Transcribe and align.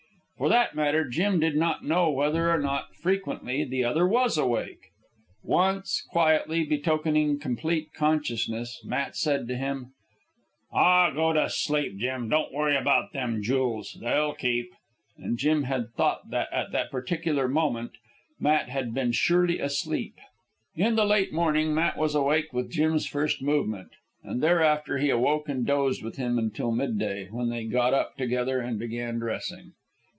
For 0.37 0.49
that 0.49 0.73
matter, 0.73 1.07
Jim 1.07 1.39
did 1.39 1.55
not 1.55 1.85
know 1.85 2.09
whether 2.09 2.49
or 2.49 2.59
not, 2.59 2.95
frequently, 2.95 3.63
the 3.63 3.83
other 3.83 4.07
was 4.07 4.39
awake. 4.39 4.89
Once, 5.43 6.01
quietly, 6.09 6.63
betokening 6.63 7.37
complete 7.39 7.93
consciousness, 7.93 8.83
Matt 8.83 9.15
said 9.15 9.47
to 9.49 9.55
him: 9.55 9.93
"Aw, 10.71 11.11
go 11.11 11.31
to 11.31 11.47
sleep, 11.47 11.97
Jim. 11.99 12.27
Don't 12.27 12.51
worry 12.51 12.75
about 12.75 13.13
them 13.13 13.43
jools. 13.43 13.95
They'll 14.01 14.33
keep." 14.33 14.73
And 15.15 15.37
Jim 15.37 15.65
had 15.65 15.91
thought 15.93 16.31
that 16.31 16.51
at 16.51 16.71
that 16.71 16.89
particular 16.89 17.47
moment 17.47 17.91
Matt 18.39 18.67
had 18.67 18.95
been 18.95 19.11
surely 19.11 19.59
asleep. 19.59 20.15
In 20.75 20.95
the 20.95 21.05
late 21.05 21.31
morning 21.31 21.71
Matt 21.75 21.99
was 21.99 22.15
awake 22.15 22.51
with 22.51 22.71
Jim's 22.71 23.05
first 23.05 23.43
movement, 23.43 23.91
and 24.23 24.41
thereafter 24.41 24.97
he 24.97 25.11
awoke 25.11 25.47
and 25.47 25.67
dozed 25.67 26.03
with 26.03 26.15
him 26.15 26.39
until 26.39 26.71
midday, 26.71 27.27
when 27.29 27.49
they 27.51 27.65
got 27.65 27.93
up 27.93 28.15
together 28.17 28.59
and 28.59 28.79
began 28.79 29.19
dressing. 29.19 29.73